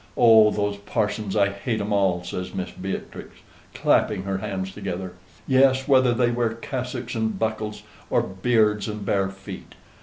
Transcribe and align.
Oh, 0.17 0.49
those 0.49 0.77
parsons, 0.77 1.35
I 1.35 1.49
hate 1.49 1.79
'em 1.79 1.93
all!" 1.93 2.23
says 2.23 2.55
Mistress 2.55 2.79
Beatrix, 2.81 3.35
clapping 3.75 4.23
her 4.23 4.39
hands 4.39 4.71
together; 4.73 5.13
"yes, 5.45 5.87
whether 5.87 6.11
they 6.11 6.31
wear 6.31 6.55
cassocks 6.55 7.13
and 7.13 7.37
buckles, 7.37 7.83
or 8.09 8.23
beards 8.23 8.87
and 8.87 9.05
bare 9.05 9.29
feet. 9.29 9.75